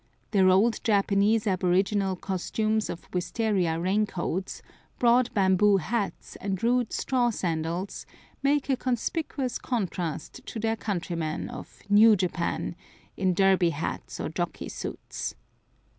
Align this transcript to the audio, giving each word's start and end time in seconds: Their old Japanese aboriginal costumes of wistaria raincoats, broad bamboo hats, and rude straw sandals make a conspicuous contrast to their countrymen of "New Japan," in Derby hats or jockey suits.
Their 0.31 0.49
old 0.49 0.83
Japanese 0.83 1.45
aboriginal 1.45 2.15
costumes 2.15 2.89
of 2.89 3.07
wistaria 3.11 3.79
raincoats, 3.79 4.63
broad 4.97 5.31
bamboo 5.35 5.77
hats, 5.77 6.35
and 6.37 6.63
rude 6.63 6.91
straw 6.91 7.29
sandals 7.29 8.07
make 8.41 8.67
a 8.67 8.75
conspicuous 8.75 9.59
contrast 9.59 10.43
to 10.47 10.59
their 10.59 10.75
countrymen 10.75 11.49
of 11.49 11.83
"New 11.87 12.15
Japan," 12.15 12.75
in 13.15 13.35
Derby 13.35 13.69
hats 13.69 14.19
or 14.19 14.27
jockey 14.27 14.69
suits. 14.69 15.35